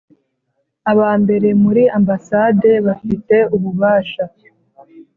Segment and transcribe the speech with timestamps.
[0.91, 4.23] aba mbere muri Ambasade bafite ububasha